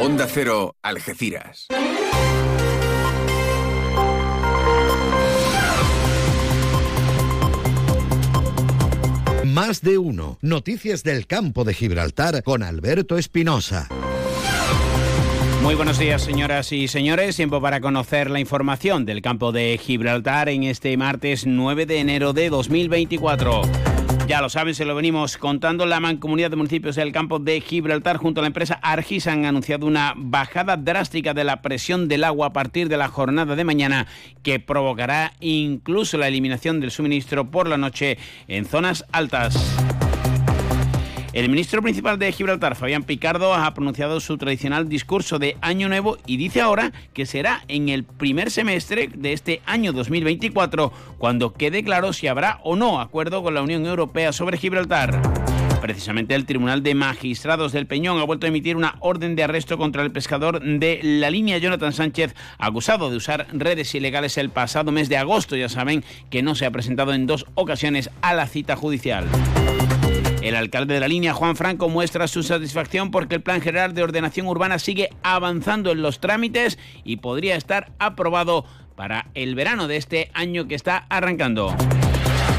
Onda 0.00 0.28
Cero, 0.28 0.76
Algeciras. 0.80 1.66
Más 9.44 9.82
de 9.82 9.98
uno. 9.98 10.38
Noticias 10.40 11.02
del 11.02 11.26
campo 11.26 11.64
de 11.64 11.74
Gibraltar 11.74 12.44
con 12.44 12.62
Alberto 12.62 13.18
Espinosa. 13.18 13.88
Muy 15.64 15.74
buenos 15.74 15.98
días, 15.98 16.22
señoras 16.22 16.70
y 16.70 16.86
señores. 16.86 17.34
Tiempo 17.34 17.60
para 17.60 17.80
conocer 17.80 18.30
la 18.30 18.38
información 18.38 19.04
del 19.04 19.20
campo 19.20 19.50
de 19.50 19.80
Gibraltar 19.82 20.48
en 20.48 20.62
este 20.62 20.96
martes 20.96 21.44
9 21.44 21.86
de 21.86 21.98
enero 21.98 22.32
de 22.32 22.50
2024. 22.50 23.62
Ya 24.28 24.42
lo 24.42 24.50
saben, 24.50 24.74
se 24.74 24.84
lo 24.84 24.94
venimos 24.94 25.38
contando. 25.38 25.86
La 25.86 26.00
Mancomunidad 26.00 26.50
de 26.50 26.56
Municipios 26.56 26.96
del 26.96 27.12
Campo 27.12 27.38
de 27.38 27.62
Gibraltar 27.62 28.18
junto 28.18 28.40
a 28.40 28.42
la 28.42 28.48
empresa 28.48 28.78
Argis 28.82 29.26
han 29.26 29.46
anunciado 29.46 29.86
una 29.86 30.12
bajada 30.14 30.76
drástica 30.76 31.32
de 31.32 31.44
la 31.44 31.62
presión 31.62 32.08
del 32.08 32.24
agua 32.24 32.48
a 32.48 32.52
partir 32.52 32.90
de 32.90 32.98
la 32.98 33.08
jornada 33.08 33.56
de 33.56 33.64
mañana 33.64 34.06
que 34.42 34.60
provocará 34.60 35.32
incluso 35.40 36.18
la 36.18 36.28
eliminación 36.28 36.78
del 36.78 36.90
suministro 36.90 37.50
por 37.50 37.68
la 37.68 37.78
noche 37.78 38.18
en 38.48 38.66
zonas 38.66 39.06
altas. 39.12 39.56
El 41.38 41.48
ministro 41.48 41.82
principal 41.82 42.18
de 42.18 42.32
Gibraltar, 42.32 42.74
Fabián 42.74 43.04
Picardo, 43.04 43.54
ha 43.54 43.72
pronunciado 43.72 44.18
su 44.18 44.36
tradicional 44.38 44.88
discurso 44.88 45.38
de 45.38 45.56
Año 45.60 45.88
Nuevo 45.88 46.18
y 46.26 46.36
dice 46.36 46.60
ahora 46.60 46.90
que 47.12 47.26
será 47.26 47.62
en 47.68 47.88
el 47.90 48.02
primer 48.02 48.50
semestre 48.50 49.08
de 49.14 49.34
este 49.34 49.62
año 49.64 49.92
2024 49.92 50.92
cuando 51.16 51.52
quede 51.52 51.84
claro 51.84 52.12
si 52.12 52.26
habrá 52.26 52.58
o 52.64 52.74
no 52.74 53.00
acuerdo 53.00 53.44
con 53.44 53.54
la 53.54 53.62
Unión 53.62 53.86
Europea 53.86 54.32
sobre 54.32 54.58
Gibraltar. 54.58 55.22
Precisamente 55.80 56.34
el 56.34 56.44
Tribunal 56.44 56.82
de 56.82 56.96
Magistrados 56.96 57.70
del 57.70 57.86
Peñón 57.86 58.18
ha 58.18 58.24
vuelto 58.24 58.46
a 58.46 58.48
emitir 58.48 58.74
una 58.74 58.96
orden 58.98 59.36
de 59.36 59.44
arresto 59.44 59.78
contra 59.78 60.02
el 60.02 60.10
pescador 60.10 60.60
de 60.60 60.98
la 61.04 61.30
línea 61.30 61.58
Jonathan 61.58 61.92
Sánchez, 61.92 62.34
acusado 62.58 63.10
de 63.10 63.16
usar 63.16 63.46
redes 63.52 63.94
ilegales 63.94 64.38
el 64.38 64.50
pasado 64.50 64.90
mes 64.90 65.08
de 65.08 65.18
agosto. 65.18 65.54
Ya 65.54 65.68
saben 65.68 66.02
que 66.30 66.42
no 66.42 66.56
se 66.56 66.66
ha 66.66 66.72
presentado 66.72 67.14
en 67.14 67.28
dos 67.28 67.46
ocasiones 67.54 68.10
a 68.22 68.34
la 68.34 68.48
cita 68.48 68.74
judicial. 68.74 69.24
El 70.42 70.54
alcalde 70.54 70.94
de 70.94 71.00
la 71.00 71.08
línea, 71.08 71.34
Juan 71.34 71.56
Franco, 71.56 71.88
muestra 71.88 72.28
su 72.28 72.42
satisfacción 72.42 73.10
porque 73.10 73.34
el 73.34 73.42
Plan 73.42 73.60
General 73.60 73.92
de 73.92 74.04
Ordenación 74.04 74.46
Urbana 74.46 74.78
sigue 74.78 75.10
avanzando 75.22 75.90
en 75.90 76.00
los 76.00 76.20
trámites 76.20 76.78
y 77.04 77.16
podría 77.16 77.56
estar 77.56 77.92
aprobado 77.98 78.64
para 78.94 79.26
el 79.34 79.54
verano 79.54 79.88
de 79.88 79.96
este 79.96 80.30
año 80.34 80.68
que 80.68 80.74
está 80.74 81.06
arrancando. 81.08 81.74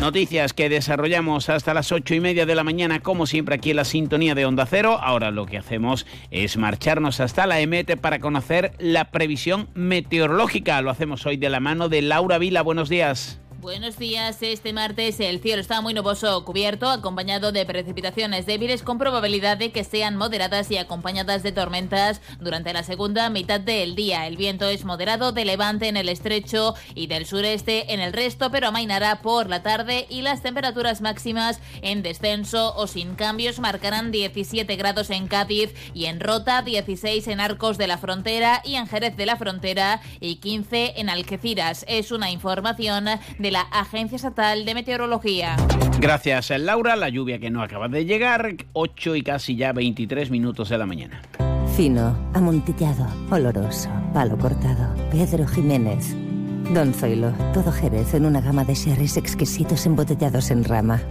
Noticias 0.01 0.53
que 0.53 0.69
desarrollamos 0.69 1.49
hasta 1.49 1.73
las 1.73 1.91
ocho 1.91 2.15
y 2.15 2.21
media 2.21 2.45
de 2.45 2.55
la 2.55 2.63
mañana, 2.63 3.01
como 3.01 3.25
siempre 3.25 3.55
aquí 3.55 3.71
en 3.71 3.77
la 3.77 3.85
sintonía 3.85 4.35
de 4.35 4.45
Onda 4.45 4.65
Cero. 4.65 4.97
Ahora 5.01 5.31
lo 5.31 5.45
que 5.45 5.57
hacemos 5.57 6.05
es 6.31 6.55
marcharnos 6.55 7.19
hasta 7.19 7.47
la 7.47 7.59
EMET 7.59 7.97
para 7.99 8.19
conocer 8.19 8.73
la 8.77 9.11
previsión 9.11 9.67
meteorológica. 9.73 10.81
Lo 10.81 10.89
hacemos 10.89 11.25
hoy 11.25 11.35
de 11.35 11.49
la 11.49 11.59
mano 11.59 11.89
de 11.89 12.01
Laura 12.01 12.37
Vila. 12.37 12.61
Buenos 12.61 12.87
días. 12.87 13.41
Buenos 13.61 13.97
días. 13.97 14.37
Este 14.41 14.71
martes 14.71 15.19
el 15.19 15.41
cielo 15.41 15.59
está 15.59 15.81
muy 15.81 15.93
nuboso 15.93 16.45
cubierto, 16.45 16.89
acompañado 16.89 17.51
de 17.51 17.65
precipitaciones 17.65 18.45
débiles 18.45 18.83
con 18.83 18.97
probabilidad 18.97 19.57
de 19.57 19.73
que 19.73 19.83
sean 19.83 20.15
moderadas 20.15 20.71
y 20.71 20.77
acompañadas 20.77 21.43
de 21.43 21.51
tormentas 21.51 22.21
durante 22.39 22.71
la 22.71 22.83
segunda 22.83 23.29
mitad 23.29 23.59
del 23.59 23.95
día. 23.95 24.27
El 24.27 24.37
viento 24.37 24.65
es 24.65 24.85
moderado 24.85 25.33
de 25.33 25.43
levante 25.43 25.89
en 25.89 25.97
el 25.97 26.07
estrecho 26.07 26.73
y 26.95 27.07
del 27.07 27.25
sureste 27.25 27.93
en 27.93 27.99
el 27.99 28.13
resto, 28.13 28.49
pero 28.49 28.69
amainará 28.69 29.21
por 29.21 29.49
la 29.49 29.61
tarde 29.61 30.07
y 30.09 30.21
las 30.21 30.41
temperaturas 30.41 31.01
máximas 31.01 31.59
en 31.81 32.01
descenso 32.01 32.73
o 32.77 32.87
sin 32.87 33.15
cambios 33.15 33.59
marcarán 33.59 34.11
17 34.11 34.73
grados 34.77 35.09
en 35.09 35.27
Cádiz 35.27 35.73
y 35.93 36.05
en 36.05 36.21
Rota, 36.21 36.61
16 36.61 37.27
en 37.27 37.41
Arcos 37.41 37.77
de 37.77 37.87
la 37.87 37.97
Frontera 37.97 38.61
y 38.63 38.75
en 38.75 38.87
Jerez 38.87 39.17
de 39.17 39.25
la 39.25 39.35
Frontera 39.35 39.99
y 40.21 40.37
15 40.37 40.93
en 40.95 41.09
Algeciras. 41.09 41.83
Es 41.89 42.13
una 42.13 42.31
información 42.31 43.09
de 43.37 43.48
la 43.51 43.61
Agencia 43.61 44.15
Estatal 44.15 44.65
de 44.65 44.73
Meteorología. 44.73 45.55
Gracias, 45.99 46.49
Laura. 46.59 46.95
La 46.95 47.09
lluvia 47.09 47.39
que 47.39 47.49
no 47.49 47.61
acaba 47.61 47.87
de 47.87 48.05
llegar, 48.05 48.55
8 48.73 49.15
y 49.15 49.23
casi 49.23 49.55
ya 49.55 49.73
23 49.73 50.31
minutos 50.31 50.69
de 50.69 50.77
la 50.77 50.85
mañana. 50.85 51.21
Fino, 51.75 52.17
amontillado, 52.33 53.07
oloroso, 53.31 53.89
palo 54.13 54.37
cortado. 54.37 54.93
Pedro 55.11 55.47
Jiménez. 55.47 56.15
Don 56.73 56.93
Zoilo, 56.93 57.31
todo 57.53 57.71
Jerez 57.71 58.13
en 58.13 58.25
una 58.25 58.41
gama 58.41 58.63
de 58.63 58.75
sherries 58.75 59.17
exquisitos 59.17 59.85
embotellados 59.85 60.51
en 60.51 60.63
rama. 60.63 61.01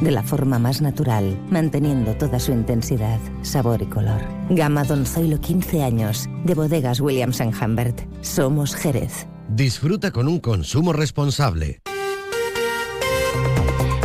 De 0.00 0.10
la 0.10 0.22
forma 0.24 0.58
más 0.58 0.82
natural, 0.82 1.38
manteniendo 1.50 2.14
toda 2.14 2.40
su 2.40 2.52
intensidad, 2.52 3.20
sabor 3.42 3.80
y 3.82 3.86
color. 3.86 4.22
Gama 4.50 4.82
Don 4.84 5.06
Zoilo 5.06 5.40
15 5.40 5.84
años, 5.84 6.28
de 6.44 6.54
bodegas 6.54 7.00
Williams⁇ 7.00 7.40
Humbert. 7.62 8.00
Somos 8.22 8.74
Jerez. 8.74 9.26
Disfruta 9.56 10.10
con 10.10 10.26
un 10.26 10.40
consumo 10.40 10.92
responsable. 10.92 11.80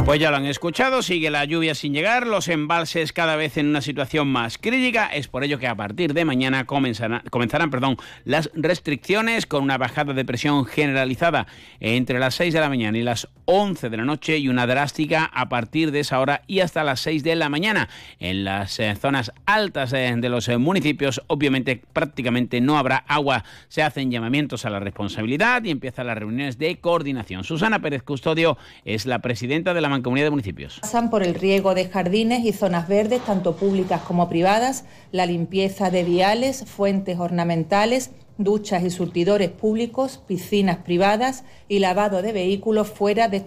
Pues 0.10 0.20
ya 0.20 0.32
lo 0.32 0.38
han 0.38 0.48
escuchado, 0.48 1.04
sigue 1.04 1.30
la 1.30 1.46
lluvia 1.46 1.76
sin 1.76 1.94
llegar, 1.94 2.26
los 2.26 2.48
embalses 2.48 3.14
cada 3.14 3.36
vez 3.36 3.58
en 3.58 3.68
una 3.68 3.80
situación 3.80 4.28
más 4.28 4.58
crítica, 4.58 5.06
es 5.06 5.28
por 5.28 5.44
ello 5.44 5.60
que 5.60 5.68
a 5.68 5.76
partir 5.76 6.16
de 6.16 6.26
mañana 6.26 6.66
comenzarán, 6.66 7.22
comenzarán 7.30 7.70
perdón, 7.70 7.96
las 8.26 8.50
restricciones 8.56 9.46
con 9.46 9.62
una 9.62 9.78
bajada 9.78 10.14
de 10.14 10.26
presión 10.26 10.66
generalizada 10.66 11.46
entre 11.80 12.18
las 12.18 12.34
6 12.34 12.56
de 12.56 12.60
la 12.60 12.70
mañana 12.70 12.98
y 12.98 13.04
las 13.04 13.28
11 13.46 13.92
de 13.92 13.98
la 13.98 14.04
noche 14.04 14.40
y 14.40 14.50
una 14.50 14.66
drástica 14.66 15.26
a 15.26 15.48
partir 15.48 15.92
de 15.92 16.00
esa 16.00 16.20
hora 16.20 16.42
y 16.48 16.62
hasta 16.62 16.84
las 16.84 17.02
6 17.02 17.24
de 17.24 17.36
la 17.36 17.50
mañana. 17.50 17.88
En 18.18 18.44
las 18.44 18.80
eh, 18.80 18.96
zonas 18.96 19.32
altas 19.46 19.94
eh, 19.94 20.12
de 20.18 20.30
los 20.30 20.50
municipios 20.58 21.22
obviamente 21.28 21.84
prácticamente 21.94 22.62
no 22.62 22.80
habrá 22.80 22.98
agua, 23.08 23.44
se 23.68 23.84
hacen 23.84 24.10
llamamientos 24.10 24.66
a 24.66 24.72
la 24.72 24.80
responsabilidad 24.80 25.64
y 25.66 25.70
empiezan 25.70 26.08
las 26.08 26.18
reuniones 26.18 26.58
de 26.58 26.78
coordinación. 26.78 27.44
Susana 27.44 27.80
Pérez 27.80 28.02
Custodio 28.02 28.58
es 28.86 29.06
la 29.06 29.20
presidenta 29.20 29.76
de 29.76 29.82
la 29.82 29.99
Comunidad 30.04 30.28
de 30.28 30.32
Municipios. 30.32 30.80
Pasan 30.82 31.10
por 31.10 31.24
el 31.24 31.36
riego 31.36 31.74
de 31.76 31.88
jardines 31.88 32.46
y 32.46 32.52
zonas 32.54 32.88
verdes, 32.88 33.24
tanto 33.26 33.56
públicas 33.56 34.02
como 34.02 34.30
privadas, 34.30 34.86
la 35.12 35.26
limpieza 35.26 35.90
de 35.90 36.04
viales, 36.04 36.66
fuentes 36.66 37.20
ornamentales, 37.20 38.12
duchas 38.40 38.84
y 38.84 38.90
surtidores 38.90 39.50
públicos, 39.50 40.22
piscinas 40.26 40.78
privadas 40.78 41.44
y 41.68 41.80
lavado 41.80 42.22
de 42.22 42.32
vehículos 42.32 42.88
fuera 42.88 43.28
de 43.28 43.44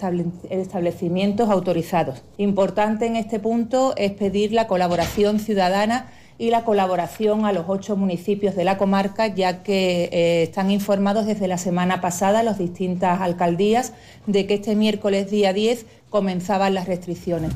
establecimientos 0.50 1.48
autorizados. 1.48 2.22
Importante 2.36 3.06
en 3.06 3.16
este 3.16 3.40
punto 3.40 3.94
es 3.96 4.12
pedir 4.12 4.52
la 4.52 4.66
colaboración 4.66 5.40
ciudadana 5.40 6.12
y 6.38 6.50
la 6.50 6.64
colaboración 6.64 7.46
a 7.46 7.52
los 7.52 7.66
ocho 7.68 7.96
municipios 7.96 8.54
de 8.54 8.64
la 8.64 8.76
comarca, 8.76 9.28
ya 9.28 9.62
que 9.62 10.10
eh, 10.12 10.42
están 10.42 10.70
informados 10.70 11.24
desde 11.24 11.48
la 11.48 11.56
semana 11.56 12.00
pasada 12.00 12.42
las 12.42 12.58
distintas 12.58 13.20
alcaldías 13.20 13.92
de 14.26 14.46
que 14.46 14.54
este 14.54 14.74
miércoles 14.74 15.30
día 15.30 15.52
10 15.52 15.86
comenzaban 16.12 16.74
las 16.74 16.86
restricciones. 16.86 17.52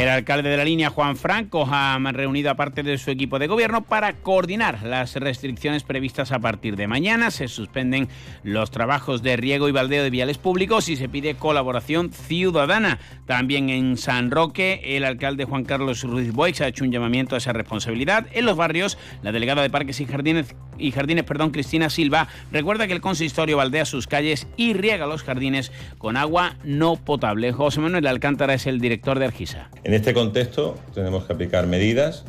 El 0.00 0.08
alcalde 0.08 0.48
de 0.48 0.56
la 0.56 0.64
línea, 0.64 0.88
Juan 0.88 1.14
Franco, 1.14 1.68
ha 1.70 1.98
reunido 2.12 2.50
a 2.50 2.54
parte 2.54 2.82
de 2.82 2.96
su 2.96 3.10
equipo 3.10 3.38
de 3.38 3.48
gobierno 3.48 3.82
para 3.82 4.14
coordinar 4.14 4.82
las 4.82 5.14
restricciones 5.14 5.82
previstas 5.82 6.32
a 6.32 6.38
partir 6.38 6.76
de 6.76 6.86
mañana. 6.86 7.30
Se 7.30 7.48
suspenden 7.48 8.08
los 8.42 8.70
trabajos 8.70 9.22
de 9.22 9.36
riego 9.36 9.68
y 9.68 9.72
baldeo 9.72 10.02
de 10.02 10.08
viales 10.08 10.38
públicos 10.38 10.88
y 10.88 10.96
se 10.96 11.10
pide 11.10 11.34
colaboración 11.34 12.10
ciudadana. 12.12 12.98
También 13.26 13.68
en 13.68 13.98
San 13.98 14.30
Roque, 14.30 14.80
el 14.96 15.04
alcalde 15.04 15.44
Juan 15.44 15.64
Carlos 15.64 16.02
Ruiz 16.02 16.32
Boix 16.32 16.62
ha 16.62 16.68
hecho 16.68 16.84
un 16.84 16.92
llamamiento 16.92 17.34
a 17.34 17.38
esa 17.38 17.52
responsabilidad. 17.52 18.26
En 18.32 18.46
los 18.46 18.56
barrios, 18.56 18.96
la 19.22 19.32
delegada 19.32 19.60
de 19.60 19.68
Parques 19.68 20.00
y 20.00 20.06
Jardines, 20.06 20.54
y 20.78 20.92
Jardines 20.92 21.24
perdón, 21.24 21.50
Cristina 21.50 21.90
Silva, 21.90 22.26
recuerda 22.50 22.86
que 22.86 22.94
el 22.94 23.02
consistorio 23.02 23.58
baldea 23.58 23.84
sus 23.84 24.06
calles 24.06 24.48
y 24.56 24.72
riega 24.72 25.06
los 25.06 25.22
jardines 25.24 25.72
con 25.98 26.16
agua 26.16 26.56
no 26.64 26.96
potable. 26.96 27.52
José 27.52 27.80
Manuel 27.80 27.89
Alcántara 27.94 28.54
es 28.54 28.66
el 28.66 28.80
director 28.80 29.18
de 29.18 29.26
Argisa. 29.26 29.70
En 29.84 29.94
este 29.94 30.14
contexto 30.14 30.78
tenemos 30.94 31.24
que 31.24 31.32
aplicar 31.32 31.66
medidas 31.66 32.24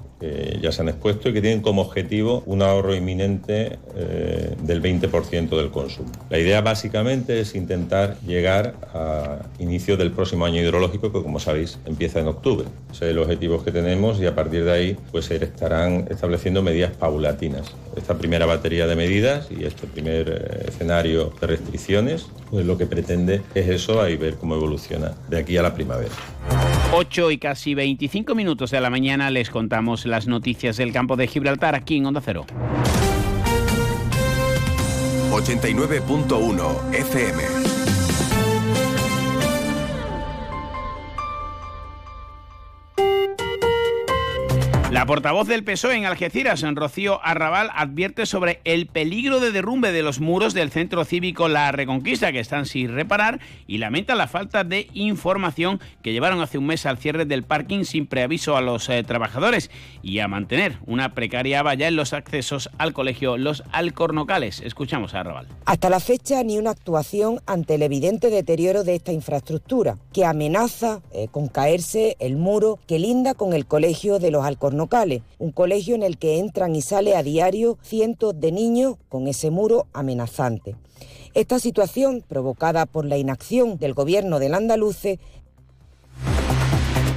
ya 0.62 0.72
se 0.72 0.82
han 0.82 0.90
expuesto 0.90 1.30
y 1.30 1.34
que 1.34 1.42
tienen 1.42 1.62
como 1.62 1.82
objetivo 1.82 2.44
un 2.46 2.62
ahorro 2.62 2.96
inminente 2.96 3.80
eh, 3.96 4.56
del 4.62 4.82
20% 4.82 5.50
del 5.50 5.72
consumo. 5.72 6.12
La 6.30 6.38
idea 6.38 6.62
básicamente 6.62 7.40
es 7.40 7.56
intentar 7.56 8.18
llegar 8.26 8.76
a 8.94 9.40
inicio 9.60 9.98
del 9.98 10.12
próximo 10.12 10.46
año 10.46 10.62
hidrológico 10.62 11.12
que 11.12 11.22
como 11.22 11.40
sabéis 11.40 11.80
empieza 11.86 12.20
en 12.20 12.28
octubre. 12.28 12.68
Ese 12.92 13.06
es 13.06 13.12
el 13.12 13.20
objetivo 13.20 13.64
que 13.64 13.72
tenemos 13.72 14.20
y 14.20 14.26
a 14.26 14.36
partir 14.36 14.64
de 14.64 14.72
ahí 14.72 14.98
pues 15.12 15.26
se 15.26 15.44
estarán 15.44 16.08
estableciendo 16.10 16.62
medidas 16.62 16.92
paulatinas. 16.92 17.72
Esta 17.96 18.18
primera 18.18 18.46
batería 18.46 18.88
de 18.88 18.96
medidas 18.96 19.48
y 19.52 19.66
este 19.66 19.88
primer 19.88 20.30
eh, 20.30 20.66
escenario 20.68 21.34
de 21.42 21.48
restricciones 21.48 22.28
pues 22.50 22.66
lo 22.66 22.78
que 22.78 22.86
pretende 22.86 23.42
es 23.56 23.68
eso 23.70 24.08
y 24.08 24.18
ver 24.18 24.36
cómo 24.36 24.56
evoluciona 24.56 25.14
de 25.30 25.38
aquí 25.38 25.58
a 25.58 25.64
la 25.64 25.74
primavera. 25.74 26.12
8 26.94 27.32
y 27.32 27.38
casi 27.38 27.74
25 27.74 28.36
minutos 28.36 28.70
de 28.72 28.82
la 28.82 28.90
mañana 28.90 29.30
les 29.30 29.50
contamos 29.50 30.06
las 30.06 30.28
noticias 30.28 30.76
del 30.76 30.92
campo 30.92 31.16
de 31.16 31.26
Gibraltar 31.26 31.74
aquí 31.74 31.96
en 31.96 32.06
Onda 32.06 32.22
Cero. 32.24 32.46
89.1 35.32 36.94
FM. 36.94 37.61
La 44.92 45.06
portavoz 45.06 45.48
del 45.48 45.64
PSOE 45.64 45.96
en 45.96 46.06
Algeciras, 46.06 46.64
en 46.64 46.76
Rocío 46.76 47.24
Arrabal, 47.24 47.70
advierte 47.74 48.26
sobre 48.26 48.60
el 48.66 48.88
peligro 48.88 49.40
de 49.40 49.54
derrumbe 49.54 49.94
de 49.94 50.04
los 50.04 50.20
muros 50.20 50.54
del 50.54 50.70
centro 50.70 51.06
cívico 51.06 51.48
La 51.48 51.72
Reconquista, 51.72 52.34
que 52.34 52.42
están 52.42 52.66
sin 52.66 52.94
reparar, 52.94 53.40
y 53.68 53.78
lamenta 53.78 54.16
la 54.16 54.28
falta 54.28 54.66
de 54.66 54.90
información 54.94 55.80
que 56.04 56.12
llevaron 56.12 56.42
hace 56.42 56.58
un 56.58 56.66
mes 56.66 56.86
al 56.86 56.98
cierre 56.98 57.24
del 57.24 57.44
parking 57.44 57.86
sin 57.86 58.06
preaviso 58.06 58.58
a 58.58 58.62
los 58.62 58.90
eh, 58.90 59.02
trabajadores 59.04 59.72
y 60.04 60.20
a 60.20 60.28
mantener 60.28 60.78
una 60.86 61.14
precaria 61.14 61.64
valla 61.64 61.88
en 61.88 61.96
los 61.96 62.12
accesos 62.12 62.70
al 62.78 62.92
colegio 62.92 63.38
Los 63.38 63.64
Alcornocales. 63.72 64.60
Escuchamos 64.60 65.14
a 65.14 65.22
Arrabal. 65.22 65.48
Hasta 65.66 65.90
la 65.90 66.02
fecha, 66.02 66.44
ni 66.44 66.58
una 66.58 66.72
actuación 66.72 67.40
ante 67.46 67.76
el 67.76 67.84
evidente 67.84 68.30
deterioro 68.30 68.84
de 68.84 68.96
esta 68.96 69.14
infraestructura, 69.14 69.98
que 70.12 70.26
amenaza 70.26 71.00
eh, 71.14 71.30
con 71.32 71.48
caerse 71.48 72.18
el 72.20 72.36
muro 72.36 72.78
que 72.88 73.00
linda 73.00 73.36
con 73.36 73.54
el 73.54 73.66
colegio 73.66 74.20
de 74.20 74.32
Los 74.32 74.46
Alcornocales 74.46 74.81
un 75.40 75.52
colegio 75.52 75.96
en 75.96 76.04
el 76.04 76.18
que 76.18 76.40
entran 76.40 76.76
y 76.76 76.82
sale 76.82 77.16
a 77.16 77.24
diario 77.24 77.78
cientos 77.82 78.40
de 78.40 78.52
niños 78.52 78.96
con 79.10 79.28
ese 79.28 79.52
muro 79.52 79.88
amenazante. 79.94 80.76
Esta 81.34 81.60
situación, 81.60 82.24
provocada 82.28 82.86
por 82.86 83.06
la 83.06 83.18
inacción 83.18 83.78
del 83.78 83.94
gobierno 83.94 84.40
del 84.40 84.54
Andaluce, 84.54 85.20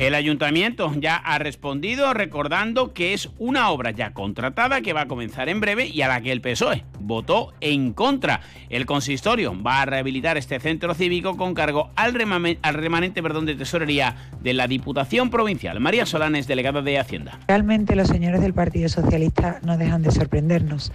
el 0.01 0.15
ayuntamiento 0.15 0.93
ya 0.99 1.17
ha 1.17 1.39
respondido 1.39 2.13
recordando 2.15 2.93
que 2.93 3.15
es 3.15 3.31
una 3.39 3.71
obra 3.71 3.93
ya 3.93 4.13
contratada 4.13 4.81
que 4.81 4.93
va 4.93 5.03
a 5.03 5.09
comenzar 5.09 5.49
en 5.49 5.61
breve 5.61 5.87
y 5.87 6.03
a 6.03 6.09
la 6.09 6.21
que 6.21 6.33
el 6.33 6.41
PSOE 6.41 6.85
votó 6.99 7.53
en 7.61 7.93
contra. 7.93 8.41
El 8.71 8.87
consistorio 8.87 9.55
va 9.63 9.83
a 9.83 9.87
rehabilitar 9.87 10.37
este 10.37 10.59
centro 10.59 10.95
cívico 10.95 11.37
con 11.37 11.55
cargo 11.55 11.91
al, 11.95 12.13
remanente 12.13 13.23
perdón, 13.23 13.47
de 13.47 13.55
tesorería 13.55 14.17
de 14.43 14.53
la 14.53 14.67
Diputación 14.67 15.31
Provincial. 15.31 15.79
María 15.79 16.07
Solanes, 16.07 16.47
delegada 16.47 16.83
de 16.83 16.99
Hacienda. 16.99 17.39
Realmente 17.47 17.95
los 17.95 18.09
señores 18.09 18.41
del 18.41 18.53
Partido 18.53 18.89
Socialista 18.89 19.61
no 19.63 19.79
dejan 19.79 20.03
de 20.03 20.11
sorprendernos. 20.11 20.93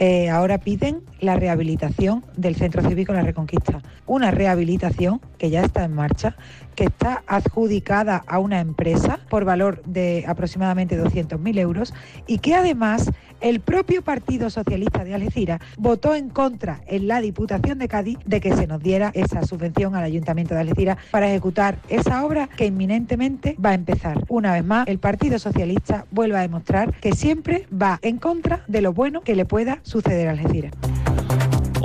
Eh, 0.00 0.30
ahora 0.30 0.58
piden 0.58 1.02
la 1.18 1.34
rehabilitación 1.34 2.24
del 2.36 2.54
Centro 2.54 2.88
Cívico 2.88 3.12
La 3.12 3.22
Reconquista. 3.22 3.82
Una 4.06 4.30
rehabilitación 4.30 5.20
que 5.38 5.50
ya 5.50 5.62
está 5.62 5.82
en 5.82 5.92
marcha, 5.92 6.36
que 6.76 6.84
está 6.84 7.24
adjudicada 7.26 8.22
a 8.28 8.38
una 8.38 8.60
empresa 8.60 9.18
por 9.28 9.44
valor 9.44 9.82
de 9.84 10.24
aproximadamente 10.28 10.96
200.000 11.02 11.58
euros 11.58 11.94
y 12.28 12.38
que 12.38 12.54
además 12.54 13.10
el 13.40 13.60
propio 13.60 14.02
Partido 14.02 14.50
Socialista 14.50 15.04
de 15.04 15.14
Algeciras 15.14 15.60
votó 15.76 16.14
en 16.14 16.28
contra 16.28 16.80
en 16.86 17.08
la 17.08 17.20
Diputación 17.20 17.78
de 17.78 17.88
Cádiz 17.88 18.18
de 18.24 18.40
que 18.40 18.54
se 18.54 18.66
nos 18.66 18.82
diera 18.82 19.10
esa 19.14 19.42
subvención 19.42 19.94
al 19.94 20.04
Ayuntamiento 20.04 20.54
de 20.54 20.60
Algeciras 20.60 20.98
para 21.10 21.28
ejecutar 21.28 21.78
esa 21.88 22.24
obra 22.24 22.48
que 22.48 22.66
inminentemente 22.66 23.56
va 23.64 23.70
a 23.70 23.74
empezar. 23.74 24.24
Una 24.28 24.52
vez 24.52 24.64
más, 24.64 24.88
el 24.88 24.98
Partido 24.98 25.38
Socialista 25.38 26.06
vuelve 26.10 26.36
a 26.38 26.40
demostrar 26.40 26.94
que 27.00 27.12
siempre 27.12 27.66
va 27.70 27.98
en 28.02 28.18
contra 28.18 28.64
de 28.66 28.82
lo 28.82 28.92
bueno 28.92 29.20
que 29.22 29.34
le 29.34 29.44
pueda 29.44 29.78
suceder 29.82 30.28
a 30.28 30.32
Algeciras. 30.32 30.72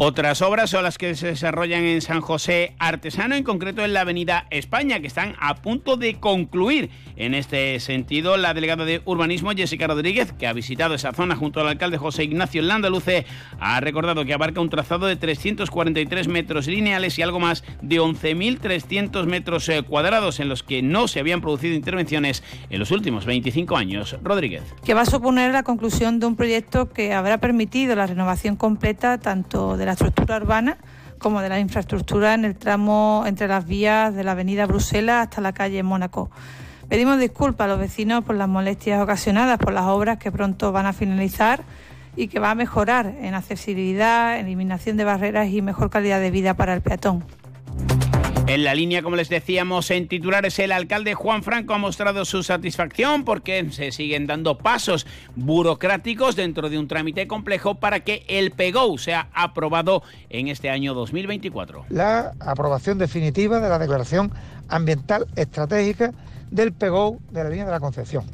Otras 0.05 0.41
obras 0.41 0.69
son 0.69 0.83
las 0.83 0.97
que 0.97 1.15
se 1.15 1.27
desarrollan 1.27 1.85
en 1.85 2.01
San 2.01 2.19
José 2.19 2.75
Artesano, 2.77 3.35
en 3.35 3.45
concreto 3.45 3.85
en 3.85 3.93
la 3.93 4.01
Avenida 4.01 4.47
España, 4.49 4.99
que 4.99 5.07
están 5.07 5.33
a 5.39 5.55
punto 5.55 5.95
de 5.95 6.19
concluir. 6.19 6.89
En 7.15 7.33
este 7.33 7.79
sentido, 7.79 8.35
la 8.35 8.53
delegada 8.53 8.83
de 8.83 9.01
Urbanismo, 9.05 9.51
Jessica 9.51 9.87
Rodríguez, 9.87 10.33
que 10.33 10.45
ha 10.45 10.51
visitado 10.51 10.93
esa 10.93 11.13
zona 11.13 11.37
junto 11.37 11.61
al 11.61 11.69
alcalde 11.69 11.97
José 11.97 12.25
Ignacio 12.25 12.61
Landaluce, 12.61 13.25
ha 13.61 13.79
recordado 13.79 14.25
que 14.25 14.33
abarca 14.33 14.59
un 14.59 14.69
trazado 14.69 15.05
de 15.05 15.15
343 15.15 16.27
metros 16.27 16.67
lineales 16.67 17.17
y 17.17 17.21
algo 17.21 17.39
más 17.39 17.63
de 17.81 18.01
11.300 18.01 19.25
metros 19.25 19.69
eh, 19.69 19.83
cuadrados 19.83 20.41
en 20.41 20.49
los 20.49 20.63
que 20.63 20.81
no 20.81 21.07
se 21.07 21.21
habían 21.21 21.39
producido 21.39 21.75
intervenciones 21.75 22.43
en 22.69 22.79
los 22.79 22.91
últimos 22.91 23.25
25 23.25 23.77
años. 23.77 24.17
Rodríguez. 24.21 24.63
Que 24.83 24.95
va 24.95 25.01
a 25.03 25.05
suponer 25.05 25.53
la 25.53 25.63
conclusión 25.63 26.19
de 26.19 26.25
un 26.25 26.35
proyecto 26.35 26.89
que 26.89 27.13
habrá 27.13 27.37
permitido 27.37 27.95
la 27.95 28.05
renovación 28.05 28.57
completa 28.57 29.17
tanto 29.17 29.77
de 29.77 29.85
la 29.85 29.92
estructura 29.93 30.37
urbana 30.37 30.77
como 31.19 31.41
de 31.41 31.49
la 31.49 31.59
infraestructura 31.59 32.33
en 32.33 32.45
el 32.45 32.55
tramo 32.55 33.23
entre 33.25 33.47
las 33.47 33.65
vías 33.65 34.13
de 34.13 34.23
la 34.23 34.33
avenida 34.33 34.65
Bruselas 34.65 35.23
hasta 35.23 35.41
la 35.41 35.53
calle 35.53 35.81
Mónaco. 35.81 36.29
Pedimos 36.89 37.17
disculpas 37.17 37.65
a 37.65 37.67
los 37.69 37.79
vecinos 37.79 38.23
por 38.23 38.35
las 38.35 38.49
molestias 38.49 39.01
ocasionadas 39.01 39.57
por 39.57 39.73
las 39.73 39.85
obras 39.85 40.17
que 40.17 40.31
pronto 40.31 40.71
van 40.71 40.85
a 40.85 40.93
finalizar 40.93 41.63
y 42.15 42.27
que 42.27 42.39
va 42.39 42.51
a 42.51 42.55
mejorar 42.55 43.15
en 43.21 43.33
accesibilidad, 43.33 44.37
eliminación 44.37 44.97
de 44.97 45.05
barreras 45.05 45.49
y 45.49 45.61
mejor 45.61 45.89
calidad 45.89 46.19
de 46.19 46.29
vida 46.29 46.53
para 46.53 46.73
el 46.73 46.81
peatón. 46.81 47.23
En 48.45 48.65
la 48.65 48.75
línea, 48.75 49.01
como 49.01 49.15
les 49.15 49.29
decíamos, 49.29 49.89
en 49.89 50.09
titulares, 50.09 50.59
el 50.59 50.73
alcalde 50.73 51.13
Juan 51.13 51.43
Franco 51.43 51.73
ha 51.73 51.77
mostrado 51.77 52.25
su 52.25 52.43
satisfacción 52.43 53.23
porque 53.23 53.71
se 53.71 53.93
siguen 53.93 54.27
dando 54.27 54.57
pasos 54.57 55.07
burocráticos 55.37 56.35
dentro 56.35 56.69
de 56.69 56.77
un 56.77 56.89
trámite 56.89 57.25
complejo 57.25 57.75
para 57.75 58.01
que 58.01 58.25
el 58.27 58.51
PEGO 58.51 58.97
sea 58.97 59.29
aprobado 59.33 60.03
en 60.29 60.49
este 60.49 60.69
año 60.69 60.93
2024. 60.93 61.85
La 61.87 62.33
aprobación 62.41 62.97
definitiva 62.97 63.61
de 63.61 63.69
la 63.69 63.79
declaración 63.79 64.33
ambiental 64.67 65.25
estratégica 65.37 66.11
del 66.51 66.73
PEGO 66.73 67.19
de 67.31 67.43
la 67.45 67.49
línea 67.49 67.65
de 67.65 67.71
la 67.71 67.79
Concepción. 67.79 68.25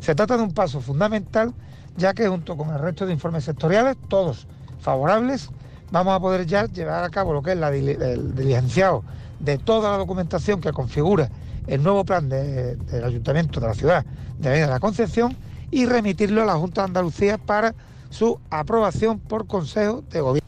Se 0.00 0.14
trata 0.14 0.36
de 0.36 0.42
un 0.42 0.52
paso 0.52 0.82
fundamental 0.82 1.54
ya 1.96 2.12
que 2.12 2.28
junto 2.28 2.58
con 2.58 2.68
el 2.68 2.80
resto 2.80 3.06
de 3.06 3.14
informes 3.14 3.44
sectoriales, 3.44 3.96
todos 4.08 4.46
favorables, 4.80 5.48
vamos 5.90 6.14
a 6.14 6.20
poder 6.20 6.44
ya 6.44 6.66
llevar 6.66 7.02
a 7.02 7.08
cabo 7.08 7.32
lo 7.32 7.40
que 7.40 7.52
es 7.52 7.56
la, 7.56 7.70
el 7.70 8.34
diligenciado 8.34 9.04
de 9.44 9.58
toda 9.58 9.92
la 9.92 9.98
documentación 9.98 10.60
que 10.60 10.72
configura 10.72 11.28
el 11.66 11.82
nuevo 11.82 12.04
plan 12.04 12.28
del 12.28 13.04
Ayuntamiento 13.04 13.60
de 13.60 13.66
la 13.66 13.74
ciudad 13.74 14.04
de 14.38 14.50
de 14.50 14.66
la 14.66 14.80
Concepción 14.80 15.36
y 15.70 15.86
remitirlo 15.86 16.42
a 16.42 16.44
la 16.44 16.54
Junta 16.54 16.82
de 16.82 16.88
Andalucía 16.88 17.38
para 17.38 17.74
su 18.10 18.38
aprobación 18.50 19.18
por 19.18 19.46
Consejo 19.46 20.02
de 20.10 20.20
Gobierno. 20.20 20.44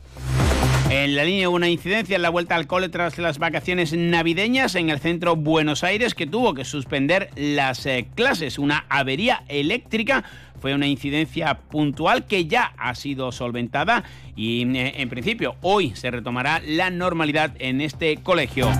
En 0.88 1.16
la 1.16 1.24
línea 1.24 1.48
una 1.48 1.68
incidencia 1.68 2.14
en 2.14 2.22
la 2.22 2.30
vuelta 2.30 2.54
al 2.54 2.68
cole 2.68 2.88
tras 2.88 3.18
las 3.18 3.38
vacaciones 3.38 3.92
navideñas 3.92 4.76
en 4.76 4.88
el 4.88 5.00
centro 5.00 5.34
Buenos 5.34 5.82
Aires 5.82 6.14
que 6.14 6.28
tuvo 6.28 6.54
que 6.54 6.64
suspender 6.64 7.30
las 7.34 7.86
eh, 7.86 8.06
clases. 8.14 8.56
Una 8.56 8.86
avería 8.88 9.42
eléctrica 9.48 10.22
fue 10.60 10.74
una 10.74 10.86
incidencia 10.86 11.58
puntual 11.58 12.26
que 12.26 12.46
ya 12.46 12.72
ha 12.78 12.94
sido 12.94 13.32
solventada 13.32 14.04
y 14.36 14.62
eh, 14.76 14.94
en 14.98 15.08
principio 15.08 15.56
hoy 15.60 15.94
se 15.96 16.10
retomará 16.12 16.62
la 16.64 16.90
normalidad 16.90 17.52
en 17.58 17.80
este 17.80 18.18
colegio. 18.18 18.70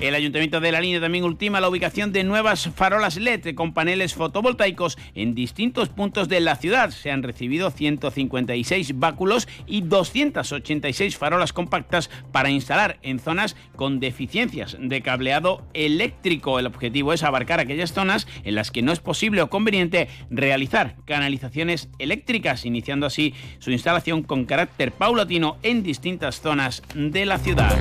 El 0.00 0.14
Ayuntamiento 0.14 0.60
de 0.60 0.70
la 0.70 0.80
Línea 0.80 1.00
también 1.00 1.24
ultima 1.24 1.60
la 1.60 1.68
ubicación 1.68 2.12
de 2.12 2.22
nuevas 2.22 2.70
farolas 2.76 3.16
LED 3.16 3.56
con 3.56 3.74
paneles 3.74 4.14
fotovoltaicos 4.14 4.96
en 5.16 5.34
distintos 5.34 5.88
puntos 5.88 6.28
de 6.28 6.38
la 6.38 6.54
ciudad. 6.54 6.90
Se 6.90 7.10
han 7.10 7.24
recibido 7.24 7.72
156 7.72 8.96
báculos 9.00 9.48
y 9.66 9.80
286 9.80 11.18
farolas 11.18 11.52
compactas 11.52 12.10
para 12.30 12.48
instalar 12.48 13.00
en 13.02 13.18
zonas 13.18 13.56
con 13.74 13.98
deficiencias 13.98 14.76
de 14.78 15.02
cableado 15.02 15.66
eléctrico. 15.74 16.60
El 16.60 16.66
objetivo 16.66 17.12
es 17.12 17.24
abarcar 17.24 17.58
aquellas 17.58 17.92
zonas 17.92 18.28
en 18.44 18.54
las 18.54 18.70
que 18.70 18.82
no 18.82 18.92
es 18.92 19.00
posible 19.00 19.42
o 19.42 19.50
conveniente 19.50 20.08
realizar 20.30 20.94
canalizaciones 21.06 21.88
eléctricas, 21.98 22.64
iniciando 22.64 23.06
así 23.06 23.34
su 23.58 23.72
instalación 23.72 24.22
con 24.22 24.44
carácter 24.44 24.92
paulatino 24.92 25.56
en 25.64 25.82
distintas 25.82 26.40
zonas 26.40 26.84
de 26.94 27.26
la 27.26 27.38
ciudad. 27.38 27.76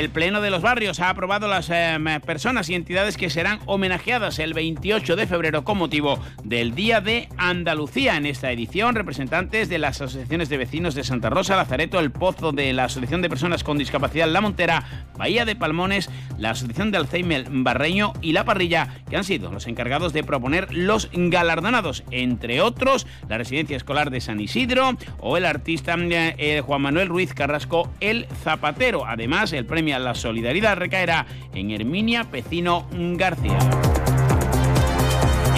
El 0.00 0.08
Pleno 0.08 0.40
de 0.40 0.48
los 0.48 0.62
Barrios 0.62 0.98
ha 1.00 1.10
aprobado 1.10 1.46
las 1.46 1.68
em, 1.68 2.06
personas 2.22 2.70
y 2.70 2.74
entidades 2.74 3.18
que 3.18 3.28
serán 3.28 3.60
homenajeadas 3.66 4.38
el 4.38 4.54
28 4.54 5.14
de 5.14 5.26
febrero 5.26 5.62
con 5.62 5.76
motivo 5.76 6.18
del 6.42 6.74
Día 6.74 7.02
de 7.02 7.28
Andalucía. 7.36 8.16
En 8.16 8.24
esta 8.24 8.50
edición, 8.50 8.94
representantes 8.94 9.68
de 9.68 9.78
las 9.78 10.00
asociaciones 10.00 10.48
de 10.48 10.56
vecinos 10.56 10.94
de 10.94 11.04
Santa 11.04 11.28
Rosa, 11.28 11.54
Lazareto, 11.54 12.00
El 12.00 12.12
Pozo, 12.12 12.52
de 12.52 12.72
la 12.72 12.84
Asociación 12.84 13.20
de 13.20 13.28
Personas 13.28 13.62
con 13.62 13.76
Discapacidad 13.76 14.26
La 14.26 14.40
Montera, 14.40 15.06
Bahía 15.18 15.44
de 15.44 15.54
Palmones, 15.54 16.08
la 16.38 16.52
Asociación 16.52 16.90
de 16.92 16.96
Alzheimer 16.96 17.44
Barreño 17.50 18.14
y 18.22 18.32
La 18.32 18.46
Parrilla, 18.46 19.02
que 19.10 19.18
han 19.18 19.24
sido 19.24 19.52
los 19.52 19.66
encargados 19.66 20.14
de 20.14 20.24
proponer 20.24 20.72
los 20.72 21.10
galardonados, 21.12 22.04
entre 22.10 22.62
otros 22.62 23.06
la 23.28 23.36
Residencia 23.36 23.76
Escolar 23.76 24.08
de 24.08 24.22
San 24.22 24.40
Isidro 24.40 24.96
o 25.18 25.36
el 25.36 25.44
artista 25.44 25.94
eh, 25.98 26.62
Juan 26.64 26.80
Manuel 26.80 27.08
Ruiz 27.08 27.34
Carrasco 27.34 27.92
El 28.00 28.26
Zapatero. 28.42 29.04
Además, 29.04 29.52
el 29.52 29.66
premio 29.66 29.89
premia 29.90 29.98
la 29.98 30.14
solidaridad 30.14 30.76
recaerá 30.76 31.26
en 31.52 31.72
Herminia 31.72 32.24
Pecino 32.30 32.86
García. 32.92 33.58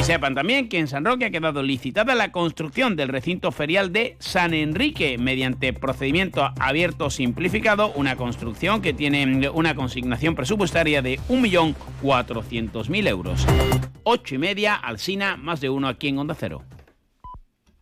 Y 0.00 0.04
sepan 0.04 0.34
también 0.34 0.70
que 0.70 0.78
en 0.78 0.88
San 0.88 1.04
Roque 1.04 1.26
ha 1.26 1.30
quedado 1.30 1.62
licitada 1.62 2.14
la 2.14 2.32
construcción 2.32 2.96
del 2.96 3.08
recinto 3.08 3.52
ferial 3.52 3.92
de 3.92 4.16
San 4.20 4.54
Enrique 4.54 5.18
mediante 5.18 5.74
procedimiento 5.74 6.50
abierto 6.58 7.10
simplificado, 7.10 7.92
una 7.92 8.16
construcción 8.16 8.80
que 8.80 8.94
tiene 8.94 9.50
una 9.50 9.74
consignación 9.74 10.34
presupuestaria 10.34 11.02
de 11.02 11.18
1.400.000 11.28 13.08
euros. 13.08 13.46
Ocho 14.04 14.34
y 14.36 14.38
media, 14.38 14.74
Alcina, 14.76 15.36
más 15.36 15.60
de 15.60 15.68
uno 15.68 15.88
aquí 15.88 16.08
en 16.08 16.18
Onda 16.18 16.34
Cero. 16.38 16.62